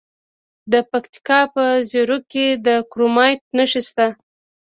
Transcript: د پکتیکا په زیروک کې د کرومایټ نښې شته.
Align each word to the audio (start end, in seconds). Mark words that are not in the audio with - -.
د 0.71 0.73
پکتیکا 0.91 1.39
په 1.53 1.63
زیروک 1.89 2.23
کې 2.33 2.45
د 2.65 2.67
کرومایټ 2.91 3.41
نښې 3.57 3.81
شته. 3.87 4.07